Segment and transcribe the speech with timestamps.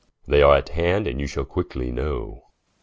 [0.27, 2.45] They are at hand, and you shall quickly know.